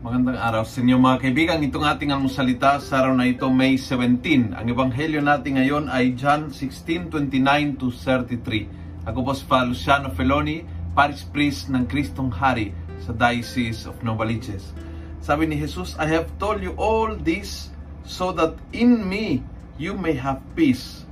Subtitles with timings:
[0.00, 1.60] araw sa inyo mga kaibigan.
[1.60, 4.56] Itong ating almusalita sa araw na ito, May 17.
[4.56, 8.64] Ang ebanghelyo natin ngayon ay John 16:29 to 33.
[9.04, 10.64] Ako po si Fa Luciano Feloni,
[10.96, 12.72] Parish Priest ng Kristong Hari
[13.04, 14.72] sa Diocese of Novaliches.
[15.20, 17.68] Sabi ni Jesus, I have told you all this
[18.00, 19.44] so that in me
[19.76, 21.04] you may have peace.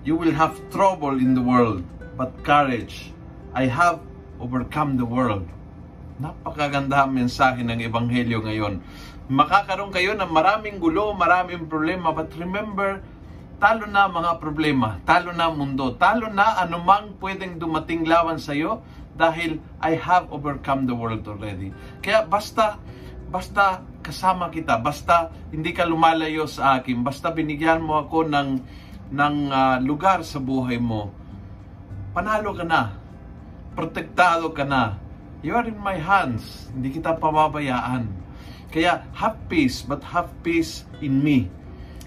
[0.00, 1.84] You will have trouble in the world,
[2.16, 3.12] but courage.
[3.52, 4.00] I have
[4.40, 5.44] overcome the world.
[6.20, 8.84] Napakaganda ang mensahe ng Ebanghelyo ngayon.
[9.32, 13.00] Makakaroon kayo ng maraming gulo, maraming problema, but remember,
[13.56, 18.84] talo na mga problema, talo na mundo, talo na anumang pwedeng dumating lawan sa iyo
[19.16, 21.72] dahil I have overcome the world already.
[22.04, 22.76] Kaya basta,
[23.32, 28.48] basta kasama kita, basta hindi ka lumalayo sa akin, basta binigyan mo ako ng,
[29.08, 31.12] ng uh, lugar sa buhay mo,
[32.12, 32.92] panalo ka na,
[33.72, 35.00] protektado ka na,
[35.40, 36.68] You are in my hands.
[36.68, 38.12] Hindi kita pababayaan.
[38.68, 41.48] Kaya have peace, but have peace in me.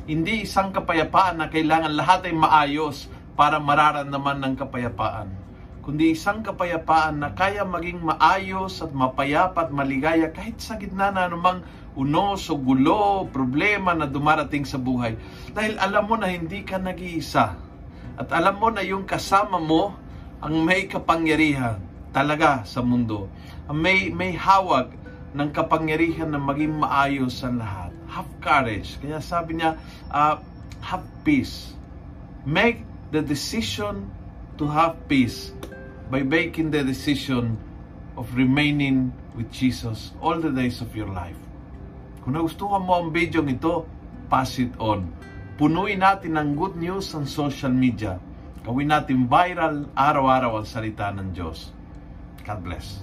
[0.06, 5.34] Hindi isang kapayapaan na kailangan lahat ay maayos para mararamdaman ng kapayapaan.
[5.82, 11.26] Kundi isang kapayapaan na kaya maging maayos at mapayapa at maligaya kahit sa gitna na
[11.26, 11.66] anumang
[11.98, 15.18] unos o gulo, problema na dumarating sa buhay.
[15.58, 17.58] Dahil alam mo na hindi ka nag-iisa.
[18.14, 19.98] At alam mo na yung kasama mo
[20.38, 23.28] ang may kapangyarihan talaga sa mundo.
[23.74, 24.94] May, may hawag
[25.34, 27.90] ng kapangyarihan na maging maayos ang lahat.
[28.06, 29.02] Have courage.
[29.02, 29.82] Kaya sabi niya,
[30.14, 30.38] uh,
[30.86, 31.74] have peace.
[32.46, 34.14] Make the decision
[34.62, 35.50] to have peace
[36.14, 37.58] by making the decision
[38.14, 41.38] of remaining with Jesus all the days of your life.
[42.22, 43.90] Kung nagustuhan mo ang video ito,
[44.30, 45.10] pass it on.
[45.58, 48.22] Punuin natin ng good news ang social media.
[48.62, 51.74] Gawin natin viral araw-araw ang salita ng Diyos.
[52.46, 53.00] God bless.